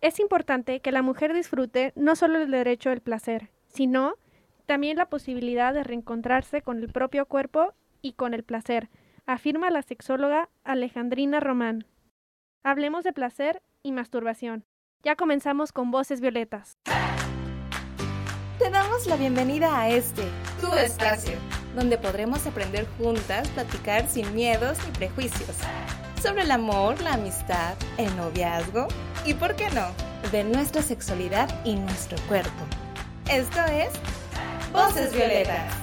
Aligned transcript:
Es 0.00 0.18
importante 0.18 0.80
que 0.80 0.92
la 0.92 1.02
mujer 1.02 1.34
disfrute 1.34 1.92
no 1.94 2.16
solo 2.16 2.40
el 2.40 2.50
derecho 2.50 2.88
del 2.88 3.02
placer, 3.02 3.50
sino 3.68 4.14
también 4.64 4.96
la 4.96 5.10
posibilidad 5.10 5.74
de 5.74 5.84
reencontrarse 5.84 6.62
con 6.62 6.78
el 6.78 6.90
propio 6.90 7.26
cuerpo 7.26 7.74
y 8.00 8.14
con 8.14 8.32
el 8.32 8.42
placer, 8.42 8.88
afirma 9.26 9.70
la 9.70 9.82
sexóloga 9.82 10.48
Alejandrina 10.64 11.38
Román. 11.38 11.86
Hablemos 12.62 13.04
de 13.04 13.12
placer 13.12 13.62
y 13.82 13.92
masturbación. 13.92 14.64
Ya 15.02 15.16
comenzamos 15.16 15.70
con 15.70 15.90
Voces 15.90 16.22
Violetas. 16.22 16.78
Te 18.58 18.70
damos 18.70 19.06
la 19.06 19.16
bienvenida 19.16 19.78
a 19.78 19.90
este, 19.90 20.22
tu 20.60 20.72
espacio, 20.74 21.36
donde 21.74 21.98
podremos 21.98 22.46
aprender 22.46 22.86
juntas, 22.96 23.48
platicar 23.50 24.08
sin 24.08 24.34
miedos 24.34 24.78
ni 24.86 24.92
prejuicios, 24.92 25.56
sobre 26.20 26.42
el 26.42 26.50
amor, 26.50 27.00
la 27.00 27.14
amistad, 27.14 27.74
el 27.96 28.14
noviazgo 28.16 28.88
y, 29.24 29.32
¿por 29.34 29.56
qué 29.56 29.70
no?, 29.70 29.86
de 30.30 30.44
nuestra 30.44 30.82
sexualidad 30.82 31.48
y 31.64 31.76
nuestro 31.76 32.18
cuerpo. 32.28 32.64
Esto 33.30 33.60
es 33.64 33.88
Voces 34.70 35.14
Violetas. 35.14 35.74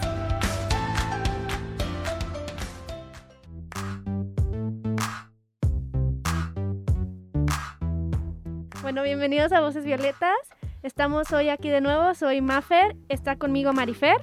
Bueno, 8.83 9.01
bienvenidos 9.01 9.51
a 9.51 9.61
Voces 9.61 9.83
Violetas. 9.85 10.37
Estamos 10.83 11.31
hoy 11.33 11.49
aquí 11.49 11.69
de 11.69 11.81
nuevo. 11.81 12.13
Soy 12.13 12.41
Mafer. 12.41 12.95
Está 13.09 13.37
conmigo 13.37 13.73
Marifer. 13.73 14.17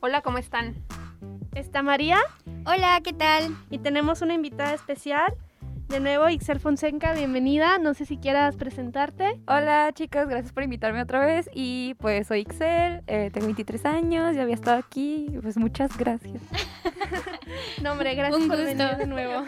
Hola, 0.00 0.22
¿cómo 0.22 0.38
están? 0.38 0.76
Está 1.54 1.82
María. 1.82 2.18
Hola, 2.64 3.00
¿qué 3.02 3.12
tal? 3.12 3.56
Y 3.70 3.78
tenemos 3.78 4.22
una 4.22 4.34
invitada 4.34 4.74
especial. 4.74 5.34
De 5.88 6.00
nuevo, 6.00 6.28
Ixel 6.28 6.60
Fonseca, 6.60 7.12
bienvenida. 7.12 7.78
No 7.78 7.92
sé 7.92 8.06
si 8.06 8.16
quieras 8.16 8.56
presentarte. 8.56 9.40
Hola 9.46 9.90
chicos, 9.92 10.28
gracias 10.28 10.52
por 10.52 10.62
invitarme 10.62 11.02
otra 11.02 11.24
vez. 11.26 11.50
Y 11.52 11.94
pues 11.98 12.28
soy 12.28 12.40
Ixel, 12.40 13.02
eh, 13.08 13.30
tengo 13.32 13.46
23 13.46 13.84
años, 13.84 14.36
ya 14.36 14.42
había 14.42 14.54
estado 14.54 14.78
aquí. 14.78 15.36
Pues 15.42 15.56
muchas 15.56 15.96
gracias. 15.98 16.40
no, 17.82 17.92
hombre, 17.92 18.14
gracias 18.14 18.40
Un 18.40 18.48
por 18.48 18.58
gusto. 18.58 18.76
venir 18.76 18.96
de 18.96 19.06
nuevo. 19.06 19.44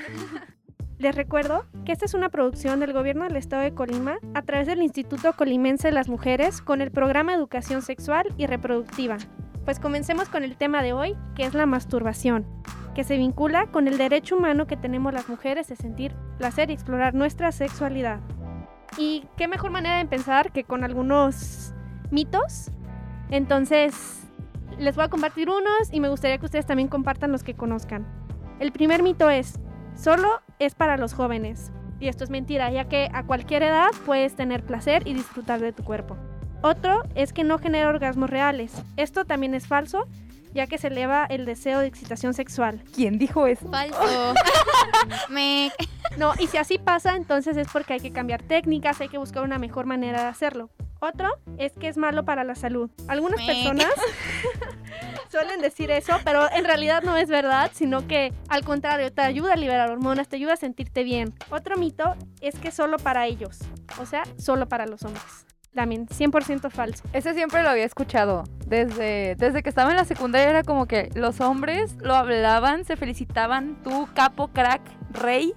Les 0.98 1.14
recuerdo 1.14 1.66
que 1.84 1.92
esta 1.92 2.04
es 2.04 2.14
una 2.14 2.30
producción 2.30 2.80
del 2.80 2.92
Gobierno 2.92 3.24
del 3.24 3.36
Estado 3.36 3.62
de 3.62 3.74
Colima 3.74 4.16
a 4.34 4.42
través 4.42 4.66
del 4.66 4.82
Instituto 4.82 5.32
Colimense 5.34 5.88
de 5.88 5.92
las 5.94 6.08
Mujeres 6.08 6.60
con 6.62 6.80
el 6.80 6.90
programa 6.90 7.34
Educación 7.34 7.82
Sexual 7.82 8.26
y 8.38 8.46
Reproductiva. 8.46 9.18
Pues 9.64 9.78
comencemos 9.80 10.28
con 10.28 10.44
el 10.44 10.56
tema 10.56 10.82
de 10.82 10.92
hoy, 10.92 11.16
que 11.34 11.44
es 11.44 11.54
la 11.54 11.64
masturbación, 11.66 12.46
que 12.94 13.04
se 13.04 13.16
vincula 13.16 13.66
con 13.66 13.88
el 13.88 13.98
derecho 13.98 14.36
humano 14.36 14.66
que 14.66 14.76
tenemos 14.76 15.12
las 15.12 15.28
mujeres 15.28 15.68
de 15.68 15.76
sentir 15.76 16.14
placer 16.38 16.70
y 16.70 16.72
explorar 16.72 17.14
nuestra 17.14 17.52
sexualidad. 17.52 18.20
Y 18.96 19.26
qué 19.36 19.48
mejor 19.48 19.70
manera 19.70 19.96
de 19.96 20.02
empezar 20.02 20.52
que 20.52 20.64
con 20.64 20.84
algunos 20.84 21.74
mitos. 22.10 22.70
Entonces, 23.30 24.24
les 24.78 24.94
voy 24.96 25.04
a 25.04 25.08
compartir 25.08 25.48
unos 25.50 25.92
y 25.92 26.00
me 26.00 26.08
gustaría 26.08 26.38
que 26.38 26.46
ustedes 26.46 26.66
también 26.66 26.88
compartan 26.88 27.32
los 27.32 27.42
que 27.42 27.54
conozcan. 27.54 28.06
El 28.60 28.72
primer 28.72 29.02
mito 29.02 29.30
es, 29.30 29.58
solo 29.94 30.40
es 30.58 30.74
para 30.74 30.96
los 30.96 31.12
jóvenes. 31.12 31.72
Y 32.00 32.08
esto 32.08 32.24
es 32.24 32.30
mentira, 32.30 32.70
ya 32.70 32.88
que 32.88 33.08
a 33.12 33.24
cualquier 33.24 33.62
edad 33.62 33.90
puedes 34.04 34.34
tener 34.34 34.64
placer 34.64 35.06
y 35.06 35.14
disfrutar 35.14 35.60
de 35.60 35.72
tu 35.72 35.84
cuerpo. 35.84 36.16
Otro 36.62 37.02
es 37.14 37.32
que 37.32 37.44
no 37.44 37.58
genera 37.58 37.88
orgasmos 37.88 38.30
reales. 38.30 38.82
Esto 38.96 39.24
también 39.24 39.54
es 39.54 39.66
falso, 39.66 40.06
ya 40.54 40.66
que 40.66 40.78
se 40.78 40.86
eleva 40.86 41.26
el 41.26 41.44
deseo 41.44 41.80
de 41.80 41.86
excitación 41.86 42.32
sexual. 42.32 42.82
¿Quién 42.94 43.18
dijo 43.18 43.46
eso? 43.46 43.68
Falso. 43.68 44.34
Me... 45.28 45.70
No, 46.16 46.32
y 46.38 46.46
si 46.46 46.56
así 46.58 46.78
pasa, 46.78 47.16
entonces 47.16 47.56
es 47.56 47.66
porque 47.72 47.94
hay 47.94 48.00
que 48.00 48.12
cambiar 48.12 48.42
técnicas, 48.42 49.00
hay 49.00 49.08
que 49.08 49.18
buscar 49.18 49.42
una 49.42 49.58
mejor 49.58 49.84
manera 49.86 50.22
de 50.22 50.28
hacerlo. 50.28 50.70
Otro 51.00 51.28
es 51.58 51.72
que 51.72 51.88
es 51.88 51.96
malo 51.98 52.24
para 52.24 52.44
la 52.44 52.54
salud. 52.54 52.88
Algunas 53.08 53.40
Me- 53.40 53.46
personas 53.46 53.88
suelen 55.30 55.60
decir 55.60 55.90
eso, 55.90 56.14
pero 56.24 56.50
en 56.52 56.64
realidad 56.64 57.02
no 57.02 57.16
es 57.16 57.28
verdad, 57.28 57.70
sino 57.74 58.06
que 58.06 58.32
al 58.48 58.64
contrario, 58.64 59.12
te 59.12 59.22
ayuda 59.22 59.54
a 59.54 59.56
liberar 59.56 59.90
hormonas, 59.90 60.28
te 60.28 60.36
ayuda 60.36 60.54
a 60.54 60.56
sentirte 60.56 61.02
bien. 61.02 61.34
Otro 61.50 61.76
mito 61.76 62.14
es 62.40 62.54
que 62.58 62.70
solo 62.70 62.98
para 62.98 63.26
ellos, 63.26 63.58
o 64.00 64.06
sea, 64.06 64.22
solo 64.38 64.68
para 64.68 64.86
los 64.86 65.02
hombres. 65.02 65.43
También, 65.74 66.06
100% 66.06 66.70
falso. 66.70 67.02
Ese 67.12 67.34
siempre 67.34 67.62
lo 67.62 67.70
había 67.70 67.84
escuchado. 67.84 68.44
Desde, 68.66 69.34
desde 69.36 69.62
que 69.62 69.68
estaba 69.68 69.90
en 69.90 69.96
la 69.96 70.04
secundaria 70.04 70.48
era 70.48 70.62
como 70.62 70.86
que 70.86 71.10
los 71.14 71.40
hombres 71.40 71.96
lo 72.00 72.14
hablaban, 72.14 72.84
se 72.84 72.96
felicitaban, 72.96 73.82
tú, 73.82 74.08
capo, 74.14 74.48
crack, 74.48 74.80
rey. 75.10 75.52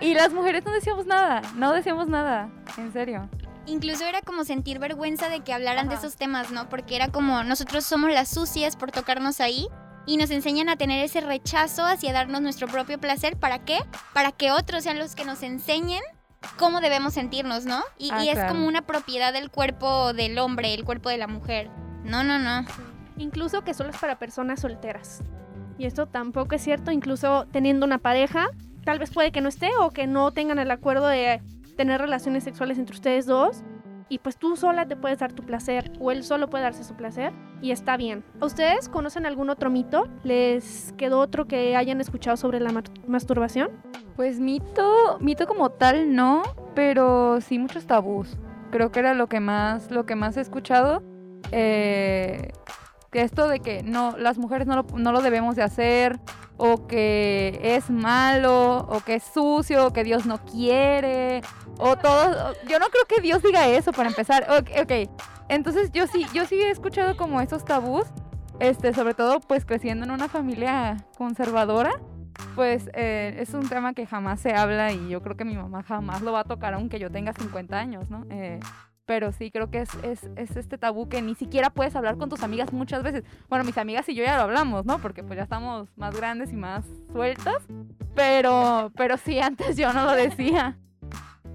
Y 0.00 0.14
las 0.14 0.32
mujeres 0.32 0.64
no 0.64 0.72
decíamos 0.72 1.06
nada, 1.06 1.42
no 1.56 1.72
decíamos 1.72 2.08
nada, 2.08 2.48
en 2.78 2.92
serio. 2.92 3.28
Incluso 3.66 4.04
era 4.04 4.22
como 4.22 4.44
sentir 4.44 4.78
vergüenza 4.78 5.28
de 5.28 5.40
que 5.40 5.52
hablaran 5.52 5.88
de 5.88 5.94
Ajá. 5.94 6.06
esos 6.06 6.16
temas, 6.16 6.50
¿no? 6.50 6.68
Porque 6.68 6.96
era 6.96 7.08
como 7.08 7.44
nosotros 7.44 7.84
somos 7.84 8.10
las 8.10 8.28
sucias 8.28 8.74
por 8.74 8.90
tocarnos 8.90 9.40
ahí 9.40 9.68
y 10.04 10.16
nos 10.16 10.30
enseñan 10.30 10.68
a 10.68 10.76
tener 10.76 11.04
ese 11.04 11.20
rechazo 11.20 11.84
hacia 11.84 12.12
darnos 12.12 12.40
nuestro 12.40 12.66
propio 12.66 12.98
placer. 12.98 13.36
¿Para 13.36 13.60
qué? 13.60 13.78
Para 14.14 14.32
que 14.32 14.50
otros 14.50 14.82
sean 14.82 14.98
los 14.98 15.14
que 15.14 15.24
nos 15.24 15.42
enseñen 15.44 16.02
cómo 16.58 16.80
debemos 16.80 17.14
sentirnos, 17.14 17.64
¿no? 17.64 17.80
Y, 17.98 18.10
Ah, 18.12 18.24
y 18.24 18.28
es 18.28 18.34
claro. 18.34 18.52
como 18.54 18.66
una 18.66 18.82
propiedad 18.82 19.32
del 19.32 19.50
cuerpo 19.50 20.12
del 20.12 20.38
hombre, 20.38 20.74
el 20.74 20.84
cuerpo 20.84 21.08
de 21.08 21.18
la 21.18 21.26
mujer. 21.26 21.70
No, 22.04 22.24
no, 22.24 22.38
no. 22.38 22.64
Incluso 23.16 23.62
que 23.62 23.74
solo 23.74 23.90
es 23.90 23.96
para 23.98 24.18
personas 24.18 24.60
solteras. 24.60 25.22
Y 25.78 25.86
esto 25.86 26.06
tampoco 26.06 26.54
es 26.54 26.62
cierto, 26.62 26.90
incluso 26.90 27.46
teniendo 27.52 27.86
una 27.86 27.98
pareja, 27.98 28.48
tal 28.84 28.98
vez 28.98 29.10
puede 29.10 29.32
que 29.32 29.40
no 29.40 29.48
esté 29.48 29.70
o 29.80 29.90
que 29.90 30.06
no 30.06 30.32
tengan 30.32 30.58
el 30.58 30.70
acuerdo 30.70 31.06
de 31.06 31.40
tener 31.76 32.00
relaciones 32.00 32.44
sexuales 32.44 32.78
entre 32.78 32.94
ustedes 32.94 33.26
dos. 33.26 33.62
Y 34.12 34.18
pues 34.18 34.36
tú 34.36 34.56
sola 34.56 34.84
te 34.86 34.94
puedes 34.94 35.20
dar 35.20 35.32
tu 35.32 35.42
placer 35.42 35.90
o 35.98 36.10
él 36.10 36.22
solo 36.22 36.50
puede 36.50 36.64
darse 36.64 36.84
su 36.84 36.92
placer 36.96 37.32
y 37.62 37.70
está 37.70 37.96
bien. 37.96 38.22
¿A 38.42 38.44
ustedes 38.44 38.90
conocen 38.90 39.24
algún 39.24 39.48
otro 39.48 39.70
mito? 39.70 40.06
¿Les 40.22 40.92
quedó 40.98 41.18
otro 41.18 41.46
que 41.46 41.76
hayan 41.76 41.98
escuchado 41.98 42.36
sobre 42.36 42.60
la 42.60 42.72
ma- 42.72 42.82
masturbación? 43.06 43.70
Pues 44.14 44.38
mito, 44.38 45.16
mito 45.20 45.46
como 45.46 45.70
tal 45.70 46.14
no, 46.14 46.42
pero 46.74 47.40
sí 47.40 47.58
muchos 47.58 47.86
tabús. 47.86 48.36
Creo 48.70 48.92
que 48.92 49.00
era 49.00 49.14
lo 49.14 49.28
que 49.28 49.40
más, 49.40 49.90
lo 49.90 50.04
que 50.04 50.14
más 50.14 50.36
he 50.36 50.42
escuchado. 50.42 51.02
Eh, 51.50 52.50
esto 53.12 53.48
de 53.48 53.60
que 53.60 53.82
no, 53.82 54.14
las 54.18 54.36
mujeres 54.36 54.66
no 54.66 54.76
lo, 54.76 54.84
no 54.94 55.12
lo 55.12 55.22
debemos 55.22 55.56
de 55.56 55.62
hacer, 55.62 56.20
o 56.64 56.86
que 56.86 57.58
es 57.60 57.90
malo, 57.90 58.86
o 58.88 59.00
que 59.00 59.16
es 59.16 59.24
sucio, 59.24 59.88
o 59.88 59.92
que 59.92 60.04
Dios 60.04 60.26
no 60.26 60.44
quiere, 60.44 61.42
o 61.76 61.96
todo. 61.96 62.54
Yo 62.68 62.78
no 62.78 62.86
creo 62.86 63.04
que 63.08 63.20
Dios 63.20 63.42
diga 63.42 63.66
eso 63.66 63.90
para 63.90 64.08
empezar. 64.08 64.46
Ok, 64.48 64.70
ok. 64.80 65.10
Entonces 65.48 65.90
yo 65.90 66.06
sí, 66.06 66.24
yo 66.32 66.46
sí 66.46 66.54
he 66.54 66.70
escuchado 66.70 67.16
como 67.16 67.40
esos 67.40 67.64
tabús, 67.64 68.04
este, 68.60 68.94
sobre 68.94 69.14
todo 69.14 69.40
pues 69.40 69.64
creciendo 69.64 70.04
en 70.04 70.12
una 70.12 70.28
familia 70.28 71.04
conservadora 71.18 72.00
pues 72.54 72.88
eh, 72.94 73.36
es 73.40 73.52
un 73.54 73.68
tema 73.68 73.92
que 73.92 74.06
jamás 74.06 74.40
se 74.40 74.54
habla 74.54 74.92
y 74.92 75.08
yo 75.08 75.20
creo 75.20 75.36
que 75.36 75.44
mi 75.44 75.56
mamá 75.56 75.82
jamás 75.82 76.22
lo 76.22 76.32
va 76.32 76.40
a 76.40 76.44
tocar 76.44 76.74
aunque 76.74 76.98
yo 76.98 77.10
tenga 77.10 77.32
50 77.32 77.76
años, 77.76 78.08
¿no? 78.08 78.24
Eh, 78.30 78.60
pero 79.06 79.32
sí 79.32 79.50
creo 79.50 79.70
que 79.70 79.80
es, 79.80 79.90
es, 80.02 80.30
es 80.36 80.56
este 80.56 80.78
tabú 80.78 81.08
que 81.08 81.22
ni 81.22 81.34
siquiera 81.34 81.70
puedes 81.70 81.96
hablar 81.96 82.16
con 82.16 82.28
tus 82.28 82.42
amigas 82.42 82.72
muchas 82.72 83.02
veces. 83.02 83.24
Bueno, 83.48 83.64
mis 83.64 83.78
amigas 83.78 84.08
y 84.08 84.14
yo 84.14 84.24
ya 84.24 84.36
lo 84.36 84.42
hablamos, 84.42 84.84
¿no? 84.84 84.98
Porque 84.98 85.22
pues 85.22 85.36
ya 85.36 85.42
estamos 85.42 85.88
más 85.96 86.16
grandes 86.16 86.52
y 86.52 86.56
más 86.56 86.84
sueltas. 87.12 87.62
Pero, 88.14 88.92
pero 88.96 89.16
sí, 89.16 89.38
antes 89.40 89.76
yo 89.76 89.92
no 89.92 90.04
lo 90.04 90.12
decía. 90.12 90.78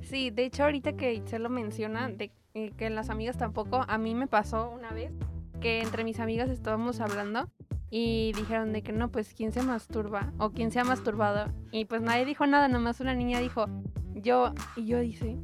Sí, 0.01 0.29
de 0.29 0.45
hecho 0.45 0.63
ahorita 0.63 0.93
que 0.93 1.13
Itzel 1.13 1.43
lo 1.43 1.49
menciona, 1.49 2.09
de 2.09 2.31
eh, 2.53 2.71
que 2.77 2.89
las 2.89 3.09
amigas 3.09 3.37
tampoco, 3.37 3.85
a 3.87 3.97
mí 3.97 4.15
me 4.15 4.27
pasó 4.27 4.69
una 4.69 4.91
vez 4.91 5.11
que 5.59 5.81
entre 5.81 6.03
mis 6.03 6.19
amigas 6.19 6.49
estábamos 6.49 6.99
hablando 6.99 7.49
y 7.89 8.31
dijeron 8.33 8.73
de 8.73 8.83
que 8.83 8.91
no, 8.91 9.09
pues 9.09 9.33
quién 9.33 9.51
se 9.51 9.61
masturba 9.61 10.33
o 10.37 10.51
quién 10.51 10.71
se 10.71 10.79
ha 10.79 10.83
masturbado 10.83 11.51
y 11.71 11.85
pues 11.85 12.01
nadie 12.01 12.25
dijo 12.25 12.45
nada, 12.45 12.67
nomás 12.67 12.99
una 12.99 13.13
niña 13.13 13.39
dijo 13.39 13.65
yo 14.13 14.53
y 14.75 14.85
yo 14.85 14.99
dije, 14.99 15.37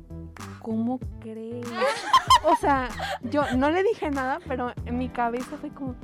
¿cómo 0.59 0.99
crees? 1.21 1.67
O 2.43 2.55
sea, 2.55 2.89
yo 3.23 3.43
no 3.55 3.69
le 3.69 3.83
dije 3.83 4.11
nada, 4.11 4.39
pero 4.47 4.73
en 4.85 4.97
mi 4.97 5.09
cabeza 5.09 5.57
fue 5.59 5.69
como, 5.69 5.95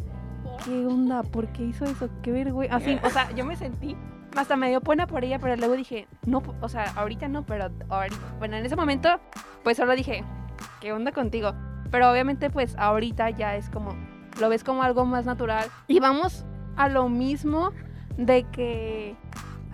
¿qué 0.63 0.85
onda? 0.85 1.23
¿Por 1.23 1.47
qué 1.47 1.63
hizo 1.63 1.85
eso? 1.85 2.09
¿Qué 2.21 2.31
vergüenza? 2.31 2.75
Así, 2.75 2.99
o 3.03 3.09
sea, 3.09 3.31
yo 3.31 3.45
me 3.45 3.55
sentí 3.55 3.95
hasta 4.35 4.55
me 4.55 4.69
dio 4.69 4.81
pena 4.81 5.07
por 5.07 5.23
ella, 5.23 5.39
pero 5.39 5.55
luego 5.55 5.75
dije, 5.75 6.07
no, 6.25 6.43
o 6.61 6.69
sea, 6.69 6.91
ahorita 6.95 7.27
no, 7.27 7.45
pero 7.45 7.69
ahorita, 7.89 8.17
bueno, 8.37 8.57
en 8.57 8.65
ese 8.65 8.75
momento, 8.75 9.19
pues 9.63 9.77
solo 9.77 9.95
dije, 9.95 10.23
¿qué 10.81 10.93
onda 10.93 11.11
contigo? 11.11 11.53
Pero 11.91 12.11
obviamente, 12.11 12.49
pues 12.49 12.75
ahorita 12.77 13.31
ya 13.31 13.55
es 13.55 13.69
como, 13.69 13.95
lo 14.39 14.49
ves 14.49 14.63
como 14.63 14.83
algo 14.83 15.05
más 15.05 15.25
natural. 15.25 15.67
Y 15.87 15.99
vamos 15.99 16.45
a 16.75 16.89
lo 16.89 17.09
mismo 17.09 17.71
de 18.17 18.43
que, 18.43 19.15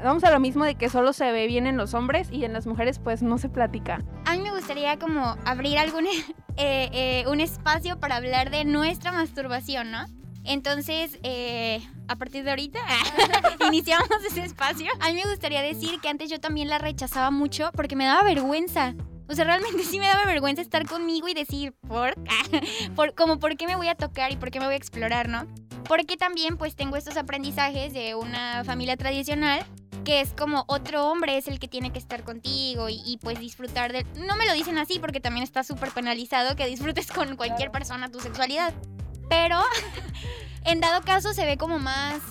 vamos 0.03 0.23
a 0.23 0.31
lo 0.31 0.39
mismo 0.39 0.65
de 0.65 0.75
que 0.75 0.89
solo 0.89 1.13
se 1.13 1.31
ve 1.31 1.47
bien 1.47 1.67
en 1.67 1.77
los 1.77 1.93
hombres 1.93 2.29
y 2.31 2.45
en 2.45 2.53
las 2.53 2.67
mujeres, 2.67 2.99
pues 2.99 3.21
no 3.21 3.37
se 3.37 3.49
platica. 3.49 4.03
A 4.25 4.33
mí 4.33 4.39
me 4.39 4.51
gustaría 4.51 4.97
como 4.97 5.35
abrir 5.45 5.77
algún 5.77 6.05
eh, 6.57 6.89
eh, 6.91 7.23
un 7.27 7.39
espacio 7.39 7.99
para 7.99 8.17
hablar 8.17 8.49
de 8.49 8.65
nuestra 8.65 9.11
masturbación, 9.11 9.91
¿no? 9.91 10.05
Entonces, 10.43 11.19
eh, 11.23 11.81
a 12.07 12.15
partir 12.17 12.43
de 12.43 12.51
ahorita, 12.51 12.79
iniciamos 13.67 14.09
ese 14.29 14.41
espacio. 14.41 14.91
A 14.99 15.09
mí 15.09 15.15
me 15.15 15.29
gustaría 15.29 15.61
decir 15.61 15.99
que 15.99 16.07
antes 16.07 16.29
yo 16.29 16.39
también 16.39 16.69
la 16.69 16.77
rechazaba 16.77 17.31
mucho 17.31 17.71
porque 17.73 17.95
me 17.95 18.05
daba 18.05 18.23
vergüenza. 18.23 18.93
O 19.27 19.33
sea, 19.33 19.45
realmente 19.45 19.83
sí 19.83 19.99
me 19.99 20.05
daba 20.05 20.25
vergüenza 20.25 20.61
estar 20.61 20.85
conmigo 20.85 21.27
y 21.27 21.33
decir, 21.33 21.73
¿por? 21.87 22.13
por 22.95 23.15
como, 23.15 23.39
¿por 23.39 23.57
qué 23.57 23.65
me 23.65 23.75
voy 23.75 23.87
a 23.87 23.95
tocar 23.95 24.31
y 24.31 24.37
por 24.37 24.51
qué 24.51 24.59
me 24.59 24.65
voy 24.65 24.75
a 24.75 24.77
explorar, 24.77 25.29
no? 25.29 25.47
Porque 25.87 26.17
también, 26.17 26.57
pues, 26.57 26.75
tengo 26.75 26.97
estos 26.97 27.17
aprendizajes 27.17 27.93
de 27.93 28.15
una 28.15 28.63
familia 28.63 28.97
tradicional 28.97 29.65
que 30.05 30.21
es 30.21 30.33
como 30.33 30.65
otro 30.67 31.07
hombre 31.07 31.37
es 31.37 31.47
el 31.47 31.59
que 31.59 31.67
tiene 31.67 31.91
que 31.91 31.97
estar 31.99 32.23
contigo 32.23 32.89
y, 32.89 33.01
y 33.05 33.17
pues 33.17 33.39
disfrutar 33.39 33.91
de... 33.91 34.05
No 34.15 34.35
me 34.35 34.45
lo 34.45 34.53
dicen 34.53 34.77
así 34.77 34.99
porque 34.99 35.19
también 35.19 35.43
está 35.43 35.63
súper 35.63 35.89
penalizado 35.91 36.55
que 36.55 36.67
disfrutes 36.67 37.11
con 37.11 37.35
cualquier 37.35 37.71
persona 37.71 38.09
tu 38.09 38.19
sexualidad. 38.19 38.73
Pero 39.29 39.59
en 40.63 40.79
dado 40.79 41.01
caso 41.01 41.33
se 41.33 41.45
ve 41.45 41.57
como 41.57 41.79
más... 41.79 42.21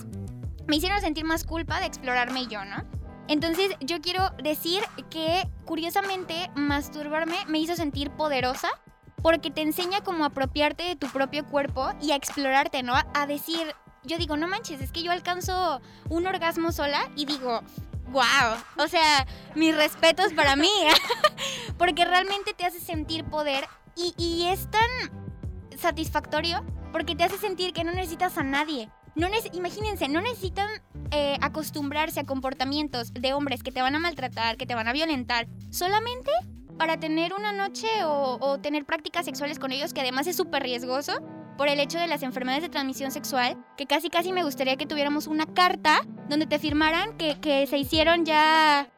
Me 0.67 0.77
hicieron 0.77 1.01
sentir 1.01 1.25
más 1.25 1.45
culpa 1.45 1.81
de 1.81 1.87
explorarme 1.87 2.47
yo, 2.47 2.65
¿no? 2.65 2.85
Entonces 3.29 3.73
yo 3.81 4.01
quiero 4.01 4.31
decir 4.43 4.83
que 5.11 5.49
curiosamente 5.65 6.51
masturbarme 6.55 7.37
me 7.49 7.59
hizo 7.59 7.75
sentir 7.75 8.11
poderosa 8.11 8.69
porque 9.25 9.51
te 9.51 9.63
enseña 9.63 10.03
como 10.03 10.25
a 10.25 10.27
apropiarte 10.27 10.83
de 10.83 10.97
tu 10.97 11.09
propio 11.09 11.47
cuerpo 11.47 11.91
y 12.03 12.11
a 12.11 12.15
explorarte, 12.15 12.83
¿no? 12.83 12.93
A 13.15 13.27
decir, 13.27 13.75
yo 14.03 14.19
digo, 14.19 14.37
no 14.37 14.47
manches, 14.49 14.83
es 14.83 14.93
que 14.93 15.03
yo 15.03 15.13
alcanzo 15.13 15.81
un 16.11 16.27
orgasmo 16.27 16.73
sola 16.73 17.09
y 17.17 17.25
digo, 17.25 17.63
wow, 18.13 18.23
o 18.77 18.87
sea, 18.87 19.27
mis 19.55 19.75
respetos 19.75 20.35
para 20.35 20.57
mí, 20.57 20.69
porque 21.79 22.05
realmente 22.05 22.53
te 22.53 22.67
hace 22.67 22.81
sentir 22.81 23.25
poder 23.25 23.67
y, 23.97 24.13
y 24.19 24.49
es 24.49 24.71
tan 24.71 24.91
satisfactorio 25.79 26.63
porque 26.93 27.17
te 27.17 27.25
hace 27.25 27.39
sentir 27.39 27.73
que 27.73 27.83
no 27.83 27.93
necesitas 27.93 28.37
a 28.37 28.43
nadie. 28.43 28.91
No 29.15 29.29
imagínense, 29.55 30.07
no 30.07 30.21
necesitan 30.21 30.69
eh, 31.13 31.39
acostumbrarse 31.41 32.21
a 32.21 32.25
comportamientos 32.27 33.15
de 33.15 33.33
hombres 33.33 33.63
que 33.63 33.73
te 33.73 33.81
van 33.81 33.95
a 33.95 34.01
maltratar, 34.01 34.59
que 34.59 34.67
te 34.67 34.75
van 34.75 34.87
a 34.87 34.93
violentar, 34.93 35.47
solamente 35.71 36.31
para 36.79 36.99
tener 36.99 37.33
una 37.35 37.53
noche 37.53 37.87
o, 38.05 38.59
tener 38.61 38.85
prácticas 38.85 39.25
sexuales 39.25 39.59
con 39.59 39.73
ellos, 39.73 39.93
que 39.93 40.01
además 40.01 40.27
es 40.27 40.37
súper 40.37 40.63
riesgoso 40.63 41.13
por 41.57 41.69
el 41.69 41.79
hecho 41.79 41.99
de 41.99 42.07
las 42.07 42.23
enfermedades 42.23 42.65
de 42.65 42.69
transmisión 42.69 43.11
sexual, 43.11 43.57
que 43.77 43.87
casi 43.87 44.11
casi 44.11 44.33
me 44.33 44.43
gustaría 44.43 44.77
que 44.77 44.87
tuviéramos 44.87 45.27
una 45.27 45.47
carta 45.47 46.01
donde 46.29 46.47
te 46.47 46.59
firmaran 46.59 47.17
que, 47.17 47.39
que 47.41 47.67
se 47.67 47.79
hicieron 47.79 48.25
ya 48.25 48.89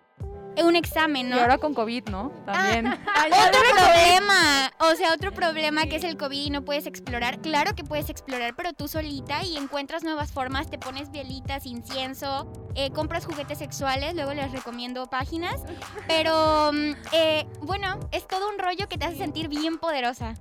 un 0.64 0.76
examen, 0.76 1.28
¿no? 1.28 1.36
Y 1.36 1.38
ahora 1.40 1.58
con 1.58 1.74
COVID, 1.74 2.08
¿no? 2.08 2.30
También. 2.44 2.86
Ah, 2.86 3.26
otro 3.48 3.60
problema. 3.74 4.72
O 4.78 4.94
sea, 4.94 5.12
otro 5.12 5.32
problema 5.32 5.86
que 5.86 5.96
es 5.96 6.04
el 6.04 6.16
COVID 6.16 6.46
y 6.46 6.50
no 6.50 6.64
puedes 6.64 6.86
explorar. 6.86 7.40
Claro 7.40 7.74
que 7.74 7.84
puedes 7.84 8.10
explorar, 8.10 8.54
pero 8.56 8.72
tú 8.72 8.88
solita 8.88 9.42
y 9.44 9.56
encuentras 9.56 10.04
nuevas 10.04 10.32
formas, 10.32 10.70
te 10.70 10.78
pones 10.78 11.10
vielitas, 11.10 11.66
incienso, 11.66 12.50
eh, 12.74 12.90
compras 12.90 13.26
juguetes 13.26 13.58
sexuales, 13.58 14.14
luego 14.14 14.34
les 14.34 14.52
recomiendo 14.52 15.06
páginas. 15.06 15.62
Pero, 16.06 16.72
mm, 16.72 16.92
eh, 17.12 17.46
bueno, 17.60 17.98
es 18.12 18.26
todo 18.26 18.48
un 18.48 18.58
rollo 18.58 18.88
que 18.88 18.98
te 18.98 19.06
hace 19.06 19.16
sentir 19.16 19.48
bien 19.48 19.78
poderosa 19.78 20.34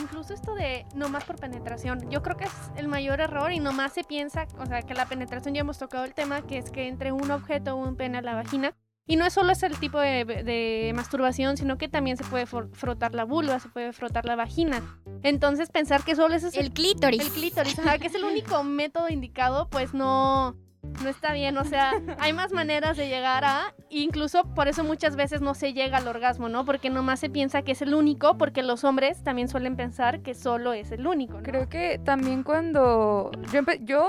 incluso 0.00 0.34
esto 0.34 0.54
de 0.54 0.86
no 0.94 1.08
más 1.08 1.24
por 1.24 1.36
penetración, 1.36 2.08
yo 2.10 2.22
creo 2.22 2.36
que 2.36 2.44
es 2.44 2.52
el 2.76 2.88
mayor 2.88 3.20
error 3.20 3.52
y 3.52 3.60
nomás 3.60 3.92
se 3.92 4.02
piensa, 4.02 4.46
o 4.58 4.66
sea, 4.66 4.82
que 4.82 4.94
la 4.94 5.06
penetración 5.06 5.54
ya 5.54 5.60
hemos 5.60 5.78
tocado 5.78 6.04
el 6.04 6.14
tema, 6.14 6.42
que 6.42 6.58
es 6.58 6.70
que 6.70 6.88
entre 6.88 7.12
un 7.12 7.30
objeto 7.30 7.74
o 7.74 7.76
un 7.76 7.96
pene 7.96 8.18
a 8.18 8.22
la 8.22 8.34
vagina 8.34 8.74
y 9.10 9.16
no 9.16 9.26
es 9.26 9.32
solo 9.32 9.50
ese 9.50 9.66
el 9.66 9.76
tipo 9.76 9.98
de, 9.98 10.92
masturbación, 10.94 11.56
sino 11.56 11.76
que 11.78 11.88
también 11.88 12.16
se 12.16 12.22
puede 12.22 12.46
frotar 12.46 13.12
la 13.12 13.24
vulva, 13.24 13.58
se 13.58 13.68
puede 13.68 13.92
frotar 13.92 14.24
la 14.24 14.36
vagina. 14.36 14.82
Entonces 15.24 15.68
pensar 15.68 16.04
que 16.04 16.14
solo 16.14 16.36
es 16.36 16.44
el, 16.56 16.70
clítoris. 16.70 17.20
El 17.20 17.32
clítoris, 17.32 17.76
o 17.80 17.82
sea, 17.82 17.98
que 17.98 18.06
es 18.06 18.14
el 18.14 18.22
único 18.22 18.62
método 18.64 19.08
indicado, 19.08 19.68
pues 19.68 19.94
no, 19.94 20.54
no 20.82 21.08
está 21.08 21.32
bien, 21.32 21.56
o 21.58 21.64
sea, 21.64 21.92
hay 22.18 22.32
más 22.32 22.52
maneras 22.52 22.96
de 22.96 23.08
llegar 23.08 23.44
a, 23.44 23.74
incluso 23.88 24.44
por 24.54 24.68
eso 24.68 24.84
muchas 24.84 25.16
veces 25.16 25.40
no 25.40 25.54
se 25.54 25.72
llega 25.72 25.98
al 25.98 26.08
orgasmo, 26.08 26.48
¿no? 26.48 26.64
Porque 26.64 26.90
nomás 26.90 27.20
se 27.20 27.30
piensa 27.30 27.62
que 27.62 27.72
es 27.72 27.82
el 27.82 27.94
único, 27.94 28.36
porque 28.38 28.62
los 28.62 28.84
hombres 28.84 29.22
también 29.22 29.48
suelen 29.48 29.76
pensar 29.76 30.20
que 30.20 30.34
solo 30.34 30.72
es 30.72 30.90
el 30.92 31.06
único. 31.06 31.38
¿no? 31.38 31.42
Creo 31.42 31.68
que 31.68 32.00
también 32.04 32.42
cuando 32.42 33.30
yo, 33.52 33.60
yo 33.80 34.08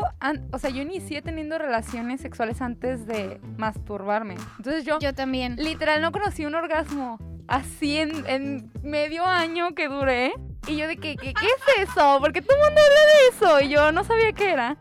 o 0.52 0.58
sea, 0.58 0.70
yo 0.70 0.82
inicié 0.82 1.22
teniendo 1.22 1.58
relaciones 1.58 2.22
sexuales 2.22 2.62
antes 2.62 3.06
de 3.06 3.40
masturbarme. 3.58 4.36
Entonces 4.58 4.86
yo... 4.86 5.00
Yo 5.00 5.14
también. 5.14 5.56
Literal, 5.58 6.02
no 6.02 6.12
conocí 6.12 6.46
un 6.46 6.56
orgasmo 6.56 7.18
así 7.48 7.98
en, 7.98 8.26
en 8.28 8.72
medio 8.84 9.26
año 9.26 9.76
que 9.76 9.88
duré. 9.88 10.34
Y 10.68 10.78
yo 10.78 10.88
de 10.88 10.98
que, 10.98 11.16
¿qué, 11.16 11.34
qué 11.34 11.46
es 11.48 11.90
eso? 11.90 12.18
Porque 12.22 12.42
todo 12.42 12.56
el 12.56 12.64
mundo 12.66 12.82
habla 12.82 13.02
de 13.02 13.28
eso 13.30 13.62
y 13.62 13.70
yo 13.70 13.92
no 13.92 14.04
sabía 14.04 14.32
qué 14.32 14.52
era 14.52 14.78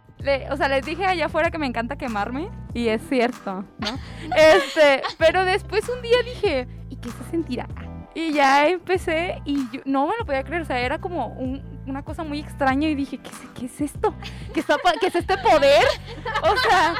o 0.50 0.56
sea, 0.56 0.68
les 0.68 0.84
dije 0.84 1.04
allá 1.04 1.26
afuera 1.26 1.50
que 1.50 1.58
me 1.58 1.66
encanta 1.66 1.96
quemarme 1.96 2.48
y 2.74 2.88
es 2.88 3.02
cierto, 3.08 3.64
¿no? 3.78 3.98
este, 4.36 5.02
pero 5.18 5.44
después 5.44 5.88
un 5.88 6.02
día 6.02 6.16
dije, 6.24 6.68
¿y 6.88 6.96
qué 6.96 7.10
se 7.10 7.30
sentirá? 7.30 7.68
Y 8.14 8.32
ya 8.32 8.68
empecé 8.68 9.40
y 9.44 9.68
yo 9.72 9.80
no 9.84 10.06
me 10.06 10.14
lo 10.18 10.26
podía 10.26 10.42
creer, 10.42 10.62
o 10.62 10.64
sea, 10.64 10.80
era 10.80 10.98
como 10.98 11.28
una 11.86 12.02
cosa 12.02 12.24
muy 12.24 12.40
extraña 12.40 12.88
y 12.88 12.94
dije, 12.94 13.18
¿qué, 13.18 13.30
qué 13.54 13.66
es 13.66 13.80
esto? 13.80 14.14
¿Qué, 14.52 14.60
está, 14.60 14.76
¿Qué 15.00 15.06
es 15.06 15.14
este 15.14 15.38
poder? 15.38 15.84
O 16.42 16.56
sea, 16.56 16.94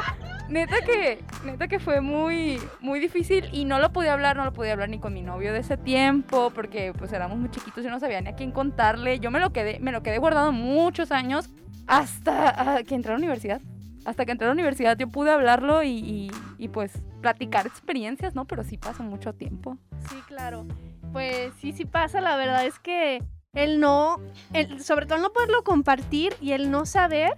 neta 0.48 0.80
que, 0.82 1.22
neta 1.44 1.68
que 1.68 1.80
fue 1.80 2.00
muy, 2.00 2.60
muy 2.80 3.00
difícil 3.00 3.48
y 3.52 3.64
no 3.64 3.78
lo 3.78 3.92
podía 3.92 4.12
hablar, 4.12 4.36
no 4.36 4.44
lo 4.44 4.52
podía 4.52 4.72
hablar 4.72 4.88
ni 4.88 4.98
con 4.98 5.12
mi 5.12 5.22
novio 5.22 5.52
de 5.52 5.60
ese 5.60 5.76
tiempo 5.76 6.50
porque 6.54 6.92
pues 6.96 7.12
éramos 7.12 7.38
muy 7.38 7.50
chiquitos 7.50 7.84
y 7.84 7.88
no 7.88 7.98
sabía 7.98 8.20
ni 8.20 8.28
a 8.28 8.34
quién 8.36 8.52
contarle. 8.52 9.18
Yo 9.18 9.30
me 9.30 9.40
lo 9.40 9.52
quedé, 9.52 9.78
me 9.80 9.92
lo 9.92 10.02
quedé 10.02 10.18
guardado 10.18 10.52
muchos 10.52 11.12
años 11.12 11.50
hasta 11.90 12.76
ah, 12.76 12.82
que 12.84 12.94
entré 12.94 13.12
a 13.12 13.14
la 13.14 13.18
universidad. 13.18 13.60
Hasta 14.04 14.24
que 14.24 14.32
entré 14.32 14.46
a 14.46 14.48
la 14.48 14.54
universidad 14.54 14.96
yo 14.96 15.08
pude 15.08 15.30
hablarlo 15.30 15.82
y, 15.82 16.30
pues 16.72 16.92
platicar 17.20 17.66
experiencias, 17.66 18.34
¿no? 18.34 18.46
Pero 18.46 18.64
sí 18.64 18.78
pasa 18.78 19.02
mucho 19.02 19.34
tiempo. 19.34 19.76
Sí, 20.08 20.16
claro. 20.26 20.66
Pues 21.12 21.52
sí, 21.60 21.72
sí 21.72 21.84
pasa. 21.84 22.20
La 22.20 22.36
verdad 22.36 22.64
es 22.64 22.78
que 22.78 23.22
el 23.52 23.80
no, 23.80 24.18
el, 24.54 24.82
sobre 24.82 25.06
todo 25.06 25.18
no 25.18 25.32
poderlo 25.32 25.64
compartir 25.64 26.32
y 26.40 26.52
el 26.52 26.70
no 26.70 26.86
saber, 26.86 27.36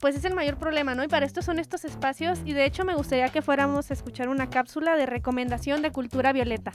pues 0.00 0.16
es 0.16 0.24
el 0.24 0.34
mayor 0.34 0.58
problema, 0.58 0.94
¿no? 0.94 1.04
Y 1.04 1.08
para 1.08 1.24
esto 1.24 1.40
son 1.40 1.58
estos 1.58 1.84
espacios 1.84 2.40
y 2.44 2.52
de 2.52 2.66
hecho 2.66 2.84
me 2.84 2.94
gustaría 2.94 3.28
que 3.30 3.40
fuéramos 3.40 3.90
a 3.90 3.94
escuchar 3.94 4.28
una 4.28 4.50
cápsula 4.50 4.96
de 4.96 5.06
recomendación 5.06 5.80
de 5.80 5.92
cultura 5.92 6.32
violeta. 6.32 6.72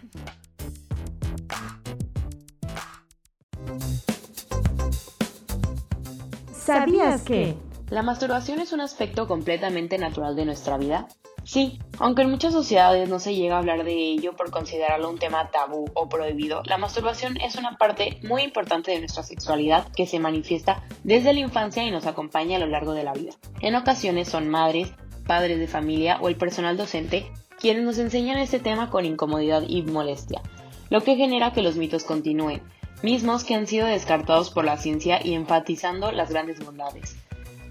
¿Sabías 6.80 7.22
que? 7.24 7.56
¿La 7.90 8.04
masturbación 8.04 8.60
es 8.60 8.72
un 8.72 8.80
aspecto 8.80 9.28
completamente 9.28 9.98
natural 9.98 10.36
de 10.36 10.46
nuestra 10.46 10.78
vida? 10.78 11.08
Sí, 11.44 11.80
aunque 12.00 12.22
en 12.22 12.30
muchas 12.30 12.54
sociedades 12.54 13.10
no 13.10 13.20
se 13.20 13.36
llega 13.36 13.56
a 13.56 13.60
hablar 13.60 13.84
de 13.84 13.94
ello 13.94 14.34
por 14.34 14.52
considerarlo 14.52 15.10
un 15.10 15.18
tema 15.18 15.50
tabú 15.50 15.86
o 15.94 16.08
prohibido, 16.08 16.62
la 16.66 16.78
masturbación 16.78 17.36
es 17.42 17.56
una 17.56 17.78
parte 17.78 18.20
muy 18.24 18.44
importante 18.44 18.92
de 18.92 19.00
nuestra 19.00 19.24
sexualidad 19.24 19.88
que 19.96 20.06
se 20.06 20.20
manifiesta 20.20 20.84
desde 21.04 21.34
la 21.34 21.40
infancia 21.40 21.84
y 21.84 21.92
nos 21.92 22.06
acompaña 22.06 22.58
a 22.58 22.60
lo 22.60 22.68
largo 22.68 22.94
de 22.94 23.04
la 23.04 23.14
vida. 23.14 23.34
En 23.60 23.76
ocasiones 23.76 24.30
son 24.30 24.48
madres, 24.48 24.94
padres 25.28 25.60
de 25.60 25.68
familia 25.68 26.18
o 26.22 26.30
el 26.30 26.38
personal 26.38 26.78
docente 26.78 27.32
quienes 27.60 27.84
nos 27.84 28.00
enseñan 28.00 28.40
este 28.40 28.60
tema 28.60 28.90
con 28.90 29.06
incomodidad 29.06 29.64
y 29.68 29.84
molestia, 29.84 30.42
lo 30.90 31.02
que 31.02 31.16
genera 31.16 31.54
que 31.54 31.62
los 31.62 31.76
mitos 31.76 32.04
continúen, 32.04 32.62
mismos 33.04 33.44
que 33.44 33.56
han 33.56 33.68
sido 33.68 33.88
descartados 33.88 34.50
por 34.50 34.66
la 34.66 34.78
ciencia 34.78 35.20
y 35.24 35.34
enfatizando 35.34 36.12
las 36.12 36.30
grandes 36.30 36.64
bondades. 36.64 37.16